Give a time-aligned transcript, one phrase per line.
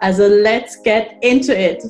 [0.00, 1.82] Also let's get into it!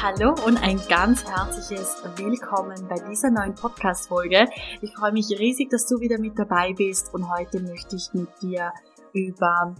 [0.00, 4.46] Hallo und ein ganz herzliches Willkommen bei dieser neuen Podcast-Folge.
[4.80, 8.30] Ich freue mich riesig, dass du wieder mit dabei bist und heute möchte ich mit
[8.40, 8.72] dir
[9.12, 9.74] über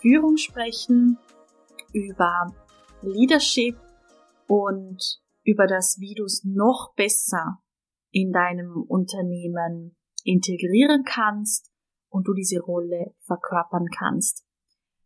[0.00, 1.18] Führung sprechen,
[1.92, 2.50] über
[3.02, 3.76] Leadership
[4.46, 7.58] und über das, wie du es noch besser
[8.10, 11.70] in deinem Unternehmen integrieren kannst
[12.08, 14.44] und du diese Rolle verkörpern kannst.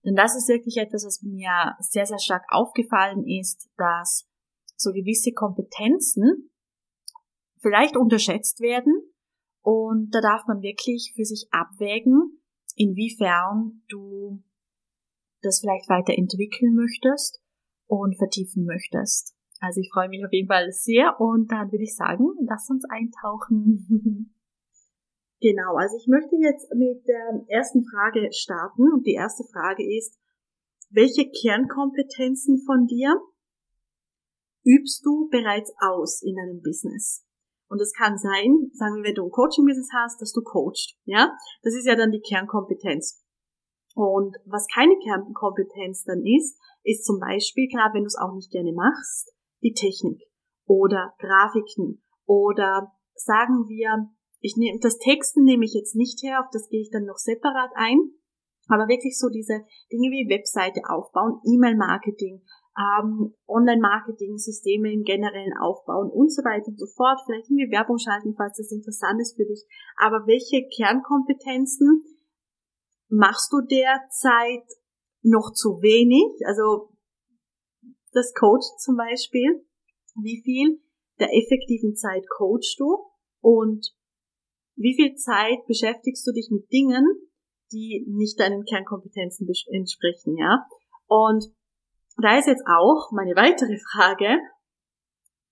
[0.05, 4.29] Denn das ist wirklich etwas, was mir sehr, sehr stark aufgefallen ist, dass
[4.77, 6.51] so gewisse Kompetenzen
[7.61, 9.15] vielleicht unterschätzt werden
[9.63, 12.43] und da darf man wirklich für sich abwägen,
[12.77, 14.43] inwiefern du
[15.41, 17.41] das vielleicht weiterentwickeln möchtest
[17.87, 19.35] und vertiefen möchtest.
[19.61, 22.85] Also ich freue mich auf jeden Fall sehr und dann würde ich sagen, lass uns
[22.91, 24.34] eintauchen.
[25.45, 30.17] genau, also ich möchte jetzt mit der ersten Frage starten und die erste Frage ist,
[30.89, 33.21] welche Kernkompetenzen von dir
[34.65, 37.27] übst du bereits aus in deinem Business?
[37.69, 41.37] Und das kann sein, sagen wir, wenn du ein Coaching-Business hast, dass du coachst, ja?
[41.63, 43.23] Das ist ja dann die Kernkompetenz.
[43.95, 48.51] Und was keine Kernkompetenz dann ist, ist zum Beispiel, gerade wenn du es auch nicht
[48.51, 50.23] gerne machst, die Technik
[50.67, 54.11] oder Grafiken oder sagen wir,
[54.45, 57.17] ich nehme das Texten nehme ich jetzt nicht her, auf das gehe ich dann noch
[57.17, 58.13] separat ein,
[58.69, 62.45] aber wirklich so diese Dinge wie Webseite aufbauen, E-Mail-Marketing,
[62.77, 67.21] ähm, Online-Marketing-Systeme im generellen aufbauen und so weiter und so fort.
[67.25, 69.65] Vielleicht irgendwie Werbung schalten, falls das interessant ist für dich.
[69.97, 72.05] Aber welche Kernkompetenzen
[73.09, 74.69] machst du derzeit
[75.23, 76.45] noch zu wenig?
[76.45, 76.93] Also
[78.13, 79.65] das Coach zum Beispiel.
[80.21, 80.83] Wie viel
[81.19, 83.09] der effektiven Zeit coachst du?
[83.41, 83.95] Und
[84.77, 87.05] wie viel Zeit beschäftigst du dich mit Dingen,
[87.73, 90.67] die nicht deinen Kernkompetenzen entsprechen, ja?
[91.07, 91.45] Und
[92.17, 94.39] da ist jetzt auch meine weitere Frage,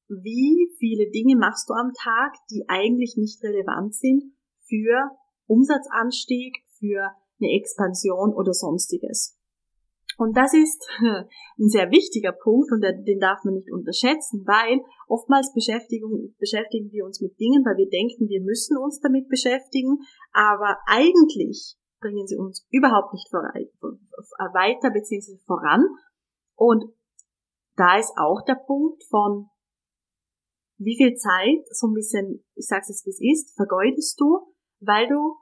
[0.08, 4.24] wie viele Dinge machst du am Tag, die eigentlich nicht relevant sind
[4.68, 5.10] für
[5.46, 7.10] Umsatzanstieg, für
[7.40, 9.38] eine Expansion oder sonstiges?
[10.18, 15.52] Und das ist ein sehr wichtiger Punkt und den darf man nicht unterschätzen, weil oftmals
[15.54, 19.98] beschäftigen, beschäftigen wir uns mit Dingen, weil wir denken, wir müssen uns damit beschäftigen,
[20.32, 25.38] aber eigentlich bringen sie uns überhaupt nicht weiter bzw.
[25.46, 25.84] voran
[26.56, 26.92] und
[27.76, 29.48] da ist auch der Punkt von,
[30.78, 34.40] wie viel Zeit, so ein bisschen, ich sag's jetzt wie es ist, vergeudest du,
[34.80, 35.36] weil du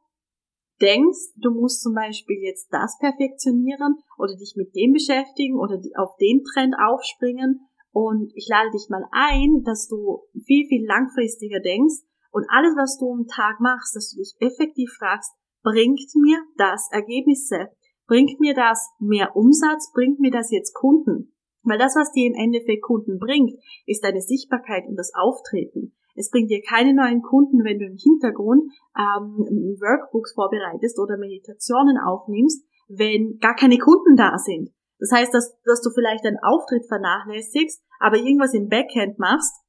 [0.80, 6.16] denkst, du musst zum Beispiel jetzt das perfektionieren oder dich mit dem beschäftigen oder auf
[6.16, 7.60] den Trend aufspringen.
[7.92, 12.98] Und ich lade dich mal ein, dass du viel, viel langfristiger denkst und alles, was
[12.98, 15.32] du am Tag machst, dass du dich effektiv fragst,
[15.62, 17.70] bringt mir das Ergebnisse?
[18.06, 19.92] Bringt mir das mehr Umsatz?
[19.92, 21.34] Bringt mir das jetzt Kunden?
[21.62, 23.52] Weil das, was dir im Endeffekt Kunden bringt,
[23.86, 25.94] ist deine Sichtbarkeit und das Auftreten.
[26.20, 31.96] Es bringt dir keine neuen Kunden, wenn du im Hintergrund ähm, Workbooks vorbereitest oder Meditationen
[31.96, 34.70] aufnimmst, wenn gar keine Kunden da sind.
[34.98, 39.64] Das heißt, dass, dass du vielleicht deinen Auftritt vernachlässigst, aber irgendwas im Backend machst,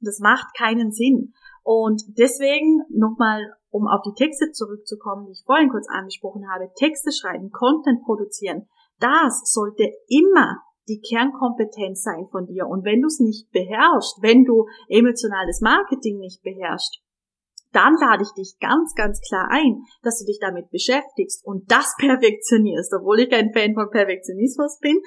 [0.00, 1.32] das macht keinen Sinn.
[1.64, 7.10] Und deswegen nochmal um auf die Texte zurückzukommen, die ich vorhin kurz angesprochen habe, Texte
[7.12, 8.68] schreiben, Content produzieren,
[9.00, 12.66] das sollte immer die Kernkompetenz sein von dir.
[12.66, 17.02] Und wenn du es nicht beherrschst, wenn du emotionales Marketing nicht beherrschst,
[17.72, 21.94] dann lade ich dich ganz, ganz klar ein, dass du dich damit beschäftigst und das
[22.00, 24.98] perfektionierst, obwohl ich kein Fan von Perfektionismus bin.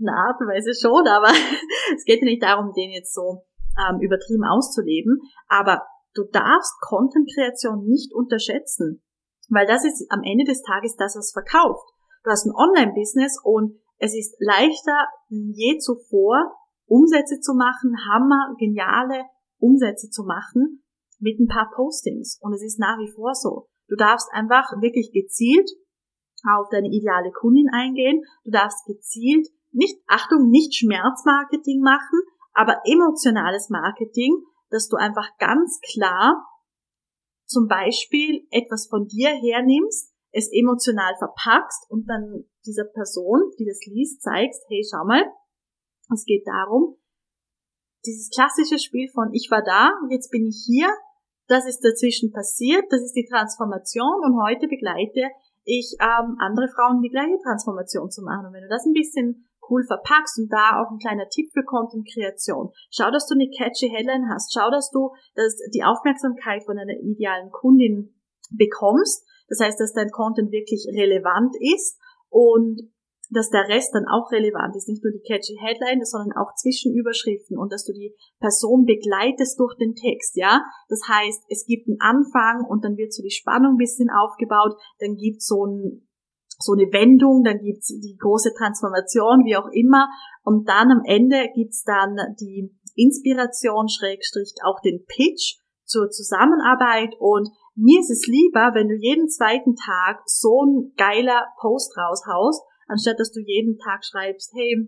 [0.00, 1.32] eine Art und Weise schon, aber
[1.96, 3.44] es geht ja nicht darum, den jetzt so
[3.78, 5.20] ähm, übertrieben auszuleben.
[5.48, 5.82] Aber
[6.14, 9.02] du darfst Content-Kreation nicht unterschätzen,
[9.48, 11.88] weil das ist am Ende des Tages das, was verkauft.
[12.22, 16.56] Du hast ein Online-Business und es ist leichter je zuvor,
[16.86, 19.26] Umsätze zu machen, hammer, geniale
[19.58, 20.82] Umsätze zu machen
[21.18, 22.38] mit ein paar Postings.
[22.40, 23.68] Und es ist nach wie vor so.
[23.88, 25.68] Du darfst einfach wirklich gezielt
[26.48, 28.22] auf deine ideale Kundin eingehen.
[28.44, 32.20] Du darfst gezielt nicht, Achtung, nicht Schmerzmarketing machen,
[32.54, 36.46] aber emotionales Marketing, dass du einfach ganz klar
[37.44, 43.80] zum Beispiel etwas von dir hernimmst, es emotional verpackst und dann dieser Person, die das
[43.86, 45.24] liest, zeigst, hey, schau mal,
[46.12, 46.96] es geht darum,
[48.06, 50.88] dieses klassische Spiel von ich war da, jetzt bin ich hier,
[51.48, 55.28] das ist dazwischen passiert, das ist die Transformation und heute begleite
[55.64, 58.46] ich ähm, andere Frauen die gleiche Transformation zu machen.
[58.46, 61.62] Und wenn du das ein bisschen cool verpackst und da auch ein kleiner Tipp für
[61.62, 62.70] Content-Kreation.
[62.90, 64.52] Schau, dass du eine catchy Headline hast.
[64.52, 68.14] Schau, dass du dass die Aufmerksamkeit von einer idealen Kundin
[68.50, 69.24] bekommst.
[69.50, 71.98] Das heißt, dass dein Content wirklich relevant ist
[72.30, 72.80] und
[73.30, 74.88] dass der Rest dann auch relevant ist.
[74.88, 79.76] Nicht nur die catchy Headline, sondern auch Zwischenüberschriften und dass du die Person begleitest durch
[79.76, 80.62] den Text, ja.
[80.88, 84.74] Das heißt, es gibt einen Anfang und dann wird so die Spannung ein bisschen aufgebaut,
[84.98, 86.06] dann gibt so ein
[86.62, 90.08] so eine Wendung, dann gibt's die große Transformation, wie auch immer.
[90.44, 95.56] Und dann am Ende gibt's dann die Inspiration, Schrägstrich, auch den Pitch
[95.86, 97.14] zur Zusammenarbeit.
[97.18, 97.48] Und
[97.80, 103.18] mir ist es lieber, wenn du jeden zweiten Tag so ein geiler Post raushaust, anstatt
[103.18, 104.86] dass du jeden Tag schreibst, hey,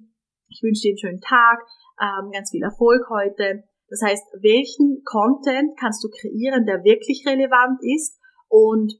[0.48, 1.64] ich wünsche dir einen schönen Tag,
[1.96, 3.64] ähm, ganz viel Erfolg heute.
[3.88, 8.92] Das heißt, welchen Content kannst du kreieren, der wirklich relevant ist und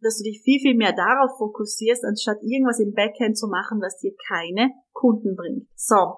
[0.00, 3.98] dass du dich viel, viel mehr darauf fokussierst, anstatt irgendwas im Backend zu machen, was
[4.00, 5.68] dir keine Kunden bringt.
[5.76, 6.16] So.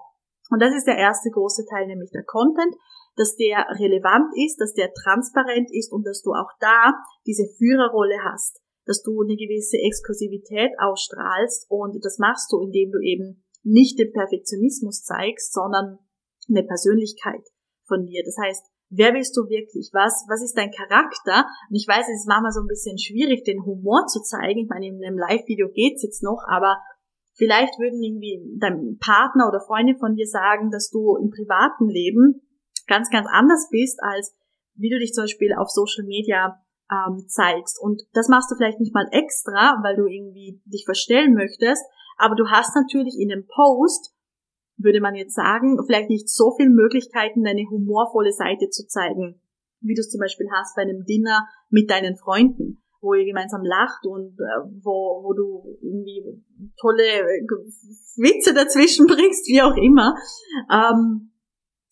[0.49, 2.75] Und das ist der erste große Teil, nämlich der Content,
[3.15, 6.93] dass der relevant ist, dass der transparent ist und dass du auch da
[7.25, 12.99] diese Führerrolle hast, dass du eine gewisse Exklusivität ausstrahlst und das machst du, indem du
[13.01, 15.99] eben nicht den Perfektionismus zeigst, sondern
[16.49, 17.43] eine Persönlichkeit
[17.87, 18.23] von dir.
[18.25, 19.89] Das heißt, wer bist du wirklich?
[19.93, 21.47] Was, was ist dein Charakter?
[21.69, 24.59] Und ich weiß, es ist manchmal so ein bisschen schwierig, den Humor zu zeigen.
[24.59, 26.77] Ich meine, in einem Live-Video geht's jetzt noch, aber
[27.35, 32.41] vielleicht würden irgendwie dein Partner oder Freunde von dir sagen, dass du im privaten Leben
[32.87, 34.35] ganz, ganz anders bist, als
[34.75, 36.59] wie du dich zum Beispiel auf Social Media
[36.91, 37.79] ähm, zeigst.
[37.81, 41.83] Und das machst du vielleicht nicht mal extra, weil du irgendwie dich verstellen möchtest,
[42.17, 44.13] aber du hast natürlich in dem Post
[44.77, 49.39] würde man jetzt sagen, vielleicht nicht so viele Möglichkeiten, deine humorvolle Seite zu zeigen,
[49.81, 53.61] wie du es zum Beispiel hast bei einem Dinner mit deinen Freunden, wo ihr gemeinsam
[53.63, 56.23] lacht und äh, wo, wo du irgendwie
[56.79, 57.03] tolle
[58.17, 60.15] Witze dazwischen bringst, wie auch immer.
[60.71, 61.32] Ähm,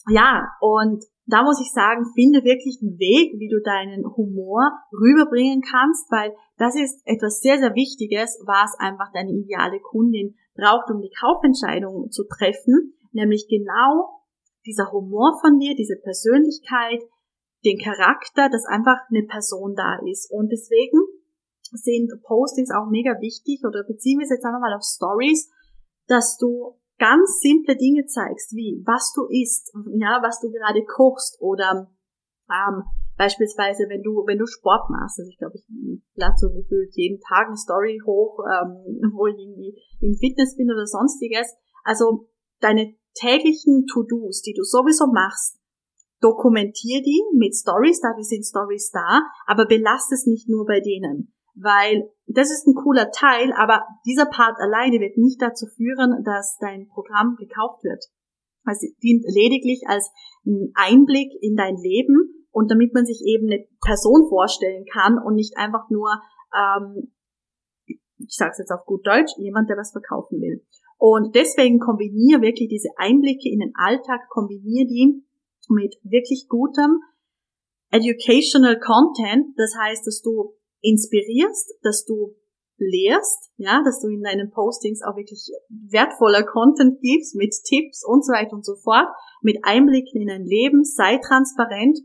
[0.09, 5.61] ja, und da muss ich sagen, finde wirklich einen Weg, wie du deinen Humor rüberbringen
[5.61, 11.01] kannst, weil das ist etwas sehr, sehr Wichtiges, was einfach deine ideale Kundin braucht, um
[11.01, 14.21] die Kaufentscheidung zu treffen, nämlich genau
[14.65, 17.01] dieser Humor von dir, diese Persönlichkeit,
[17.63, 20.31] den Charakter, dass einfach eine Person da ist.
[20.31, 20.99] Und deswegen
[21.71, 25.49] sind Postings auch mega wichtig oder beziehen wir es jetzt einfach mal auf Stories,
[26.07, 31.41] dass du ganz simple Dinge zeigst, wie was du isst, ja, was du gerade kochst
[31.41, 31.89] oder
[32.45, 32.83] ähm,
[33.21, 35.65] Beispielsweise, wenn du, wenn du Sport machst, also ich glaube, ich
[36.15, 40.71] lade so gefühlt jeden Tag eine Story hoch, ähm, wo ich irgendwie im Fitness bin
[40.71, 41.53] oder sonstiges.
[41.83, 42.29] Also
[42.61, 45.59] deine täglichen To-Dos, die du sowieso machst,
[46.19, 51.31] dokumentier die mit Stories, dafür sind Stories da, aber belast es nicht nur bei denen.
[51.55, 56.57] Weil das ist ein cooler Teil, aber dieser Part alleine wird nicht dazu führen, dass
[56.59, 58.05] dein Programm gekauft wird.
[58.63, 60.11] Also dient lediglich als
[60.45, 65.35] ein Einblick in dein Leben und damit man sich eben eine Person vorstellen kann und
[65.35, 66.21] nicht einfach nur,
[66.55, 67.11] ähm,
[67.87, 70.63] ich sage es jetzt auf gut Deutsch, jemand, der was verkaufen will.
[70.97, 75.25] Und deswegen kombiniere wirklich diese Einblicke in den Alltag, kombiniere die
[75.69, 77.01] mit wirklich gutem
[77.89, 79.57] educational Content.
[79.57, 82.35] Das heißt, dass du inspirierst, dass du
[82.77, 88.25] lehrst, ja, dass du in deinen Postings auch wirklich wertvoller Content gibst mit Tipps und
[88.25, 89.07] so weiter und so fort,
[89.41, 91.99] mit Einblicken in dein Leben, sei transparent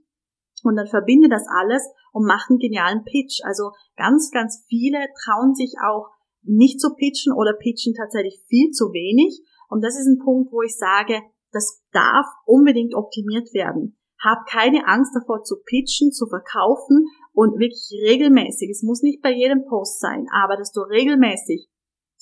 [0.62, 3.40] und dann verbinde das alles und mach einen genialen Pitch.
[3.45, 6.09] Also ganz, ganz viele trauen sich auch
[6.42, 9.40] nicht zu pitchen oder pitchen tatsächlich viel zu wenig.
[9.68, 11.21] Und das ist ein Punkt, wo ich sage,
[11.52, 13.97] das darf unbedingt optimiert werden.
[14.23, 17.04] Hab keine Angst davor zu pitchen, zu verkaufen
[17.36, 18.70] und wirklich regelmäßig.
[18.70, 21.68] Es muss nicht bei jedem Post sein, aber dass du regelmäßig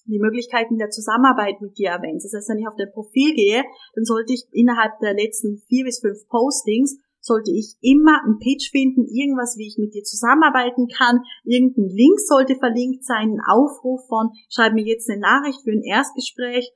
[0.07, 2.27] die Möglichkeiten der Zusammenarbeit mit dir erwähnst.
[2.27, 3.63] Das heißt, wenn ich auf dein Profil gehe,
[3.95, 8.71] dann sollte ich innerhalb der letzten vier bis fünf Postings sollte ich immer einen Pitch
[8.71, 14.07] finden, irgendwas, wie ich mit dir zusammenarbeiten kann, irgendein Link sollte verlinkt sein, ein Aufruf
[14.09, 16.71] von, schreib mir jetzt eine Nachricht für ein Erstgespräch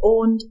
[0.00, 0.44] und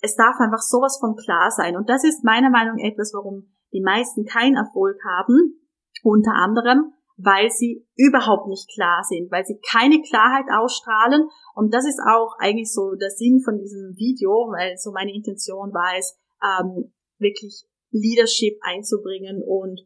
[0.00, 1.76] es darf einfach sowas von klar sein.
[1.76, 5.59] Und das ist meiner Meinung nach etwas, warum die meisten keinen Erfolg haben,
[6.02, 11.28] unter anderem, weil sie überhaupt nicht klar sind, weil sie keine Klarheit ausstrahlen.
[11.54, 15.72] Und das ist auch eigentlich so der Sinn von diesem Video, weil so meine Intention
[15.72, 19.80] war es, ähm, wirklich Leadership einzubringen und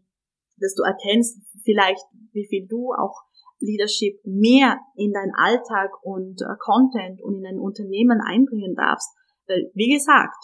[0.58, 3.24] dass du erkennst vielleicht, wie viel du auch
[3.60, 9.10] Leadership mehr in deinen Alltag und äh, Content und in dein Unternehmen einbringen darfst.
[9.48, 10.36] Weil, wie gesagt,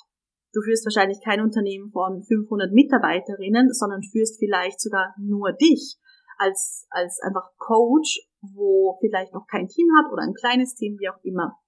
[0.52, 5.96] du führst wahrscheinlich kein Unternehmen von 500 Mitarbeiterinnen, sondern führst vielleicht sogar nur dich
[6.38, 11.08] als, als einfach Coach, wo vielleicht noch kein Team hat oder ein kleines Team, wie
[11.08, 11.58] auch immer.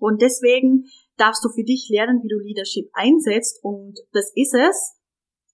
[0.00, 0.84] Und deswegen
[1.16, 4.96] darfst du für dich lernen, wie du Leadership einsetzt und das ist es.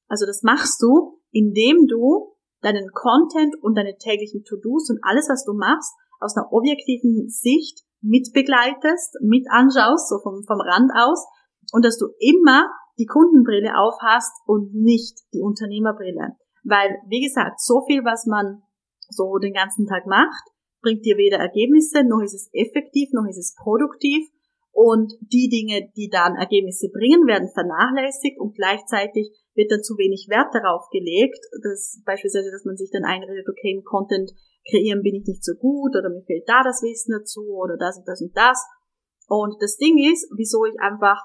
[0.09, 5.45] Also das machst du, indem du deinen Content und deine täglichen To-Dos und alles, was
[5.45, 11.26] du machst, aus einer objektiven Sicht mitbegleitest, mit anschaust, so vom, vom Rand aus,
[11.75, 12.71] und dass du immer
[13.02, 16.38] die Kundenbrille aufhast und nicht die Unternehmerbrille.
[16.62, 18.62] Weil, wie gesagt, so viel, was man
[19.11, 23.43] so den ganzen Tag macht, bringt dir weder Ergebnisse, noch ist es effektiv, noch ist
[23.43, 24.23] es produktiv.
[24.71, 30.26] Und die Dinge, die dann Ergebnisse bringen, werden vernachlässigt und gleichzeitig wird dann zu wenig
[30.31, 34.31] Wert darauf gelegt, dass beispielsweise, dass man sich dann einredet, okay, im Content
[34.71, 37.99] kreieren bin ich nicht so gut oder mir fehlt da das Wissen dazu oder das
[37.99, 38.62] und das und das.
[39.26, 41.19] Und das Ding ist, wieso ich einfach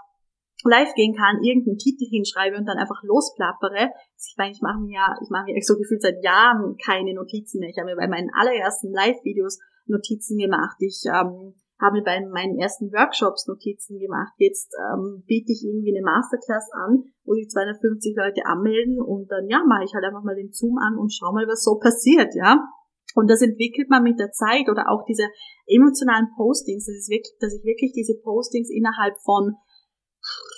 [0.66, 3.92] live gehen kann, irgendeinen Titel hinschreibe und dann einfach losplappere.
[4.18, 7.60] Ich meine, ich mache mir ja, ich mache mir so gefühlt seit Jahren keine Notizen
[7.60, 7.70] mehr.
[7.70, 10.76] Ich habe mir bei meinen allerersten Live-Videos Notizen gemacht.
[10.80, 14.34] Ich ähm, habe bei meinen ersten Workshops Notizen gemacht.
[14.38, 19.48] Jetzt ähm, biete ich irgendwie eine Masterclass an, wo sich 250 Leute anmelden und dann
[19.48, 22.36] ja mache ich halt einfach mal den Zoom an und schau mal, was so passiert,
[22.36, 22.68] ja.
[23.16, 25.26] Und das entwickelt man mit der Zeit oder auch diese
[25.66, 26.86] emotionalen Postings.
[26.86, 29.56] Das ist wirklich, dass ich wirklich diese Postings innerhalb von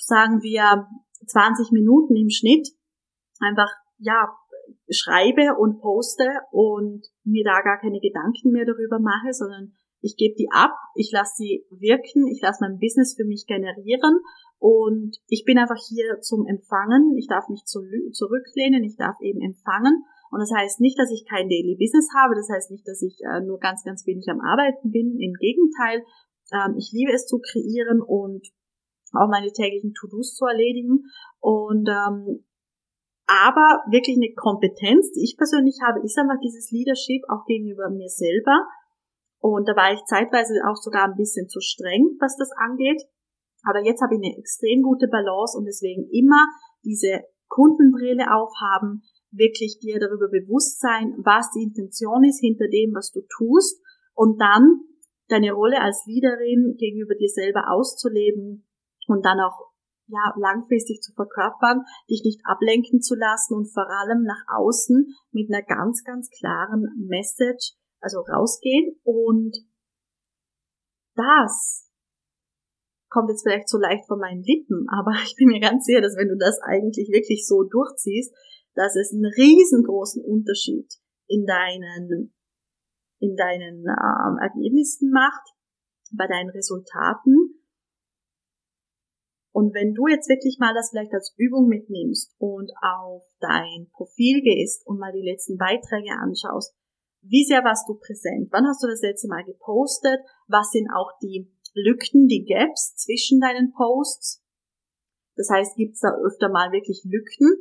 [0.02, 0.88] sagen wir
[1.28, 2.68] 20 Minuten im Schnitt
[3.40, 4.36] einfach, ja,
[4.90, 10.36] schreibe und poste und mir da gar keine Gedanken mehr darüber mache, sondern ich gebe
[10.36, 14.20] die ab, ich lasse sie wirken, ich lasse mein Business für mich generieren
[14.58, 17.18] und ich bin einfach hier zum Empfangen.
[17.18, 20.06] Ich darf mich zurücklehnen, ich darf eben empfangen.
[20.32, 23.20] Und das heißt nicht, dass ich kein Daily Business habe, das heißt nicht, dass ich
[23.26, 25.20] äh, nur ganz, ganz wenig am Arbeiten bin.
[25.20, 26.06] Im Gegenteil,
[26.54, 28.48] ähm, ich liebe es zu kreieren und
[29.14, 31.06] auch meine täglichen To-Dos zu erledigen.
[31.40, 32.46] Und ähm,
[33.28, 38.10] aber wirklich eine Kompetenz, die ich persönlich habe, ist einfach dieses Leadership auch gegenüber mir
[38.10, 38.68] selber.
[39.40, 43.02] Und da war ich zeitweise auch sogar ein bisschen zu streng, was das angeht.
[43.64, 46.46] Aber jetzt habe ich eine extrem gute Balance und deswegen immer
[46.84, 53.12] diese Kundenbrille aufhaben, wirklich dir darüber bewusst sein, was die Intention ist hinter dem, was
[53.12, 53.82] du tust
[54.14, 54.82] und dann
[55.30, 58.68] deine Rolle als Leaderin gegenüber dir selber auszuleben
[59.12, 59.72] und dann auch
[60.08, 65.50] ja, langfristig zu verkörpern, dich nicht ablenken zu lassen und vor allem nach außen mit
[65.50, 69.00] einer ganz, ganz klaren Message, also rausgehen.
[69.04, 69.56] Und
[71.16, 71.90] das
[73.10, 76.18] kommt jetzt vielleicht so leicht von meinen Lippen, aber ich bin mir ganz sicher, dass
[76.18, 78.34] wenn du das eigentlich wirklich so durchziehst,
[78.76, 80.92] dass es einen riesengroßen Unterschied
[81.28, 82.34] in deinen,
[83.20, 85.56] in deinen ähm, Ergebnissen macht,
[86.12, 87.61] bei deinen Resultaten
[89.62, 94.42] und wenn du jetzt wirklich mal das vielleicht als Übung mitnimmst und auf dein Profil
[94.42, 96.74] gehst und mal die letzten Beiträge anschaust,
[97.22, 98.50] wie sehr warst du präsent?
[98.50, 100.18] Wann hast du das letzte Mal gepostet?
[100.48, 104.42] Was sind auch die Lücken, die Gaps zwischen deinen Posts?
[105.36, 107.54] Das heißt, gibt es da öfter mal wirklich Lücken,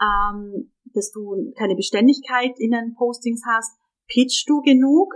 [0.00, 3.76] ähm, dass du keine Beständigkeit in deinen Postings hast?
[4.08, 5.12] Pitchst du genug?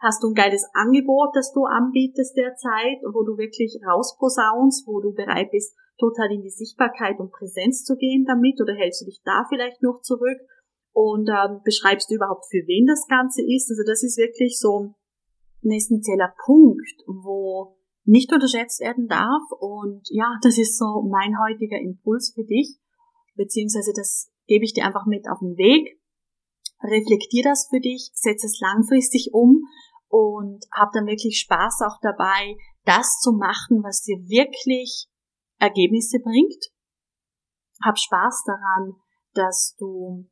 [0.00, 5.12] Hast du ein geiles Angebot, das du anbietest derzeit, wo du wirklich rausposaunst, wo du
[5.12, 8.58] bereit bist, total in die Sichtbarkeit und Präsenz zu gehen damit?
[8.62, 10.40] Oder hältst du dich da vielleicht noch zurück?
[10.92, 13.70] Und ähm, beschreibst du überhaupt, für wen das Ganze ist?
[13.70, 14.94] Also das ist wirklich so
[15.62, 19.42] ein essentieller Punkt, wo nicht unterschätzt werden darf.
[19.60, 22.78] Und ja, das ist so mein heutiger Impuls für dich,
[23.36, 26.00] beziehungsweise das gebe ich dir einfach mit auf den Weg.
[26.82, 29.62] Reflektier das für dich, setz es langfristig um
[30.10, 35.06] und habe dann wirklich Spaß auch dabei, das zu machen, was dir wirklich
[35.58, 36.72] Ergebnisse bringt.
[37.82, 38.96] Hab Spaß daran,
[39.34, 40.28] dass du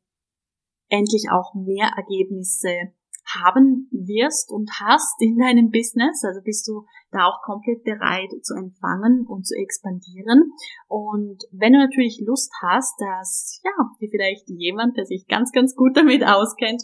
[0.89, 2.93] endlich auch mehr Ergebnisse
[3.35, 6.23] haben wirst und hast in deinem Business.
[6.25, 10.51] Also bist du da auch komplett bereit zu empfangen und zu expandieren.
[10.87, 13.71] Und wenn du natürlich Lust hast, dass, ja,
[14.01, 16.83] dir vielleicht jemand, der sich ganz, ganz gut damit auskennt,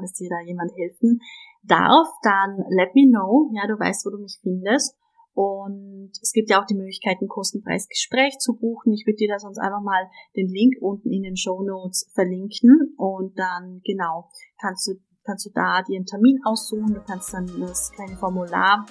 [0.00, 1.20] dass dir da jemand helfen
[1.62, 3.50] darf, dann let me know.
[3.54, 4.96] Ja, du weißt, wo du mich findest.
[5.34, 8.92] Und es gibt ja auch die Möglichkeit, ein kostenfreies Gespräch zu buchen.
[8.92, 12.94] Ich würde dir da sonst einfach mal den Link unten in den Show Notes verlinken.
[12.98, 14.28] Und dann, genau,
[14.60, 14.92] kannst du,
[15.24, 16.94] kannst du da dir einen Termin aussuchen.
[16.94, 18.84] Du kannst dann das kleine Formular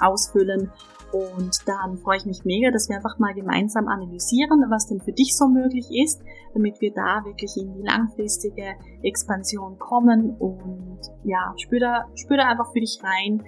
[0.00, 0.70] ausfüllen.
[1.12, 5.12] Und dann freue ich mich mega, dass wir einfach mal gemeinsam analysieren, was denn für
[5.12, 6.20] dich so möglich ist,
[6.54, 10.36] damit wir da wirklich in die langfristige Expansion kommen.
[10.38, 13.44] Und ja, spür da, spür da einfach für dich rein.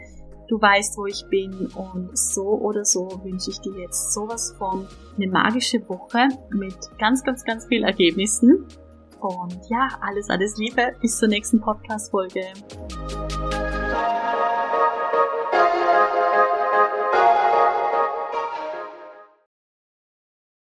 [0.48, 4.86] Du weißt, wo ich bin und so oder so wünsche ich dir jetzt sowas von
[5.16, 8.64] eine magische Woche mit ganz, ganz, ganz viel Ergebnissen.
[9.20, 10.92] Und ja, alles, alles Liebe.
[11.00, 12.42] Bis zur nächsten Podcast-Folge.